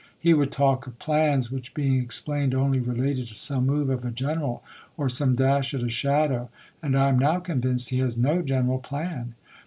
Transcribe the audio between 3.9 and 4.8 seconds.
of a general